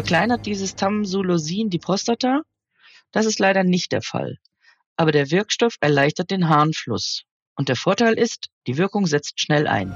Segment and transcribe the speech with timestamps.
[0.00, 2.40] Verkleinert dieses Tamsulosin die Prostata?
[3.12, 4.38] Das ist leider nicht der Fall.
[4.96, 7.24] Aber der Wirkstoff erleichtert den Harnfluss.
[7.54, 9.94] Und der Vorteil ist, die Wirkung setzt schnell ein.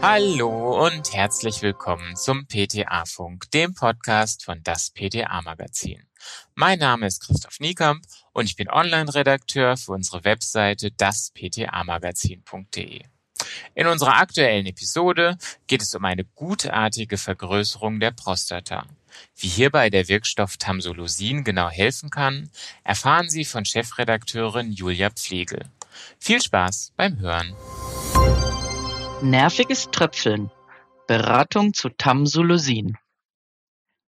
[0.00, 6.06] Hallo und herzlich willkommen zum PTA-Funk, dem Podcast von das PTA-Magazin.
[6.54, 13.06] Mein Name ist Christoph Niekamp und ich bin Online-Redakteur für unsere Webseite daspta-magazin.de.
[13.74, 15.36] In unserer aktuellen Episode
[15.66, 18.86] geht es um eine gutartige Vergrößerung der Prostata.
[19.36, 22.50] Wie hierbei der Wirkstoff Tamsulosin genau helfen kann,
[22.82, 25.64] erfahren Sie von Chefredakteurin Julia Pflegel.
[26.18, 27.54] Viel Spaß beim Hören.
[29.22, 30.50] Nerviges Tröpfeln.
[31.06, 32.96] Beratung zu Tamsulosin.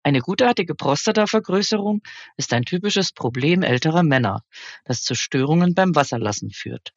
[0.04, 2.02] Eine gutartige Prostatavergrößerung
[2.36, 4.44] ist ein typisches Problem älterer Männer,
[4.84, 6.94] das zu Störungen beim Wasserlassen führt.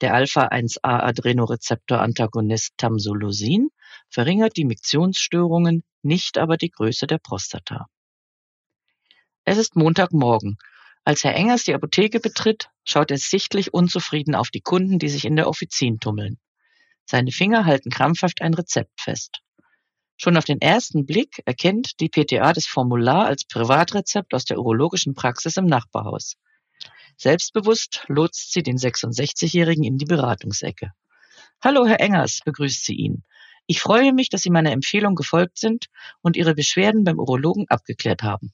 [0.00, 3.70] Der Alpha-1A-Adrenorezeptor-Antagonist Tamsulosin
[4.08, 7.86] verringert die Miktionsstörungen, nicht aber die Größe der Prostata.
[9.44, 10.58] Es ist Montagmorgen.
[11.04, 15.24] Als Herr Engers die Apotheke betritt, schaut er sichtlich unzufrieden auf die Kunden, die sich
[15.24, 16.38] in der Offizin tummeln.
[17.04, 19.40] Seine Finger halten krampfhaft ein Rezept fest.
[20.16, 25.14] Schon auf den ersten Blick erkennt die PTA das Formular als Privatrezept aus der urologischen
[25.14, 26.36] Praxis im Nachbarhaus.
[27.16, 30.92] Selbstbewusst lotst sie den 66-Jährigen in die Beratungsecke.
[31.62, 33.24] Hallo, Herr Engers, begrüßt sie ihn.
[33.66, 35.86] Ich freue mich, dass Sie meiner Empfehlung gefolgt sind
[36.22, 38.52] und Ihre Beschwerden beim Urologen abgeklärt haben.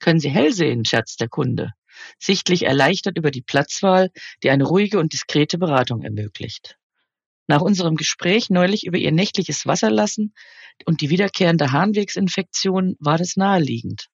[0.00, 1.72] Können Sie hell sehen, scherzt der Kunde,
[2.18, 4.10] sichtlich erleichtert über die Platzwahl,
[4.42, 6.76] die eine ruhige und diskrete Beratung ermöglicht.
[7.46, 10.34] Nach unserem Gespräch neulich über ihr nächtliches Wasserlassen
[10.84, 14.08] und die wiederkehrende Harnwegsinfektion war das naheliegend.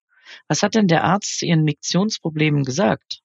[0.46, 3.23] Was hat denn der Arzt zu ihren Miktionsproblemen gesagt?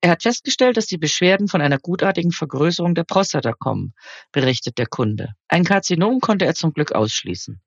[0.00, 3.94] Er hat festgestellt, dass die Beschwerden von einer gutartigen Vergrößerung der Prostata kommen,
[4.30, 5.32] berichtet der Kunde.
[5.48, 7.60] Ein Karzinom konnte er zum Glück ausschließen.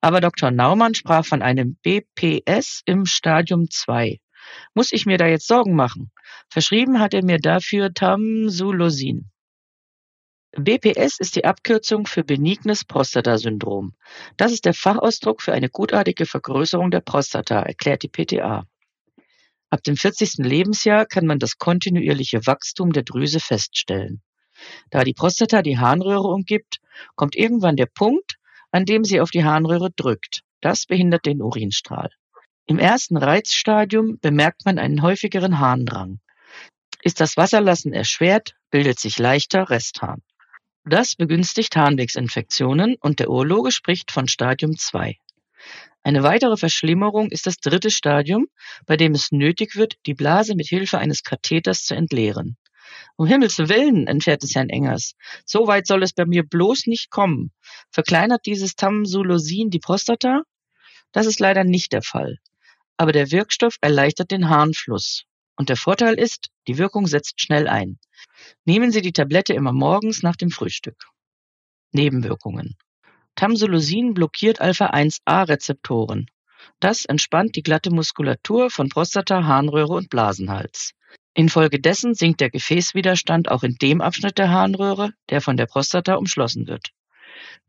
[0.00, 0.50] Aber Dr.
[0.50, 4.20] Naumann sprach von einem BPS im Stadium 2.
[4.74, 6.12] Muss ich mir da jetzt Sorgen machen?
[6.48, 9.30] Verschrieben hat er mir dafür Tamsulosin.
[10.54, 13.94] BPS ist die Abkürzung für benignes Prostatasyndrom.
[14.36, 18.66] Das ist der Fachausdruck für eine gutartige Vergrößerung der Prostata, erklärt die PTA.
[19.72, 20.44] Ab dem 40.
[20.44, 24.20] Lebensjahr kann man das kontinuierliche Wachstum der Drüse feststellen.
[24.90, 26.76] Da die Prostata die Harnröhre umgibt,
[27.14, 28.36] kommt irgendwann der Punkt,
[28.70, 30.42] an dem sie auf die Harnröhre drückt.
[30.60, 32.10] Das behindert den Urinstrahl.
[32.66, 36.20] Im ersten Reizstadium bemerkt man einen häufigeren Harndrang.
[37.00, 40.20] Ist das Wasserlassen erschwert, bildet sich leichter Resthahn.
[40.84, 45.16] Das begünstigt Harnwegsinfektionen und der Urologe spricht von Stadium 2.
[46.04, 48.46] Eine weitere Verschlimmerung ist das dritte Stadium,
[48.86, 52.56] bei dem es nötig wird, die Blase mit Hilfe eines Katheters zu entleeren.
[53.16, 55.14] Um Himmels Willen, entfährt es Herrn Engers.
[55.44, 57.52] So weit soll es bei mir bloß nicht kommen.
[57.90, 60.42] Verkleinert dieses Tamsulosin die Prostata?
[61.12, 62.38] Das ist leider nicht der Fall.
[62.96, 65.24] Aber der Wirkstoff erleichtert den Harnfluss.
[65.56, 67.98] Und der Vorteil ist, die Wirkung setzt schnell ein.
[68.64, 71.04] Nehmen Sie die Tablette immer morgens nach dem Frühstück.
[71.92, 72.76] Nebenwirkungen.
[73.34, 76.26] Tamsulosin blockiert Alpha-1A-Rezeptoren.
[76.80, 80.92] Das entspannt die glatte Muskulatur von Prostata, Harnröhre und Blasenhals.
[81.34, 86.66] Infolgedessen sinkt der Gefäßwiderstand auch in dem Abschnitt der Harnröhre, der von der Prostata umschlossen
[86.66, 86.90] wird.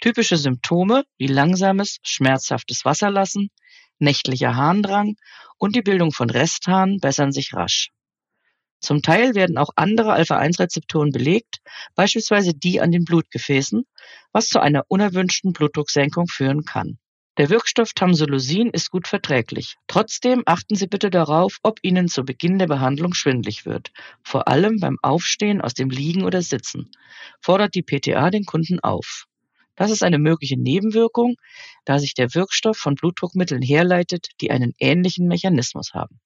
[0.02, 3.50] Typische Symptome wie langsames, schmerzhaftes Wasserlassen,
[4.00, 5.16] nächtlicher Harndrang
[5.58, 7.92] und die Bildung von Resthahn bessern sich rasch.
[8.84, 11.60] Zum Teil werden auch andere Alpha-1-Rezeptoren belegt,
[11.96, 13.86] beispielsweise die an den Blutgefäßen,
[14.34, 16.98] was zu einer unerwünschten Blutdrucksenkung führen kann.
[17.38, 19.78] Der Wirkstoff Tamsulosin ist gut verträglich.
[19.88, 24.82] Trotzdem achten Sie bitte darauf, ob Ihnen zu Beginn der Behandlung schwindlig wird, vor allem
[24.82, 26.92] beim Aufstehen aus dem Liegen oder Sitzen.
[27.40, 29.28] Fordert die PTA den Kunden auf.
[29.78, 31.38] Das ist eine mögliche Nebenwirkung,
[31.86, 36.20] da sich der Wirkstoff von Blutdruckmitteln herleitet, die einen ähnlichen Mechanismus haben.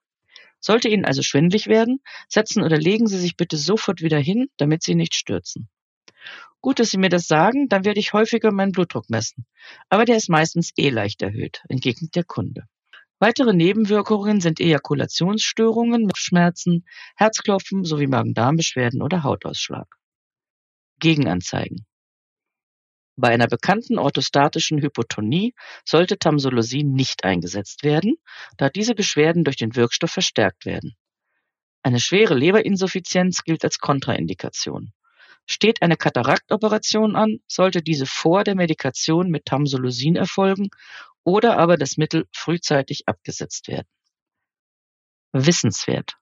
[0.60, 4.84] Sollte Ihnen also schwindlig werden, setzen oder legen Sie sich bitte sofort wieder hin, damit
[4.84, 5.70] Sie nicht stürzen.
[6.62, 9.46] Gut, dass Sie mir das sagen, dann werde ich häufiger meinen Blutdruck messen.
[9.90, 12.64] Aber der ist meistens eh leicht erhöht, entgegnet der Kunde.
[13.20, 16.86] Weitere Nebenwirkungen sind Ejakulationsstörungen, Schmerzen,
[17.16, 19.88] Herzklopfen sowie Magen-Darm-Beschwerden oder Hautausschlag.
[21.00, 21.86] Gegenanzeigen.
[23.20, 28.18] Bei einer bekannten orthostatischen Hypotonie sollte Tamsulosin nicht eingesetzt werden,
[28.58, 30.96] da diese Beschwerden durch den Wirkstoff verstärkt werden.
[31.82, 34.94] Eine schwere Leberinsuffizienz gilt als Kontraindikation.
[35.48, 40.70] Steht eine Kataraktoperation an, sollte diese vor der Medikation mit Tamsulosin erfolgen
[41.24, 43.88] oder aber das Mittel frühzeitig abgesetzt werden.
[45.32, 46.18] Wissenswert.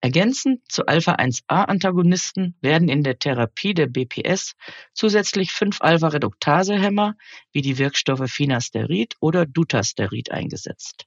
[0.00, 4.54] Ergänzend zu Alpha-1a-Antagonisten werden in der Therapie der BPS
[4.94, 7.14] zusätzlich fünf Alpha-Reduktase-Hämmer
[7.52, 11.06] wie die Wirkstoffe Finasterid oder Dutasterid eingesetzt.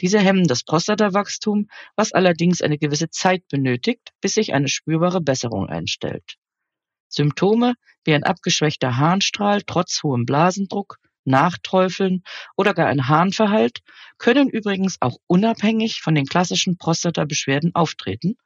[0.00, 5.68] Diese hemmen das Prostatawachstum, was allerdings eine gewisse Zeit benötigt, bis sich eine spürbare Besserung
[5.68, 6.36] einstellt.
[7.08, 7.74] Symptome
[8.04, 12.22] wie ein abgeschwächter Harnstrahl trotz hohem Blasendruck, Nachträufeln
[12.56, 13.80] oder gar ein Harnverhalt
[14.18, 18.36] können übrigens auch unabhängig von den klassischen Prostatabeschwerden auftreten.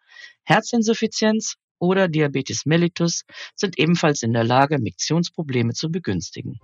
[0.45, 3.25] Herzinsuffizienz oder Diabetes mellitus
[3.55, 6.61] sind ebenfalls in der Lage, Miktionsprobleme zu begünstigen.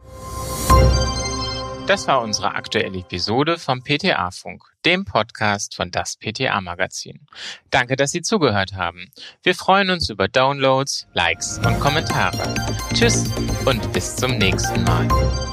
[1.87, 7.29] Das war unsere aktuelle Episode vom PTA-Funk, dem Podcast von das PTA-Magazin.
[7.71, 9.13] Danke, dass Sie zugehört haben.
[9.45, 12.55] Wir freuen uns über Downloads, Likes und Kommentare.
[12.93, 13.25] Tschüss
[13.65, 15.46] und bis zum nächsten Mal.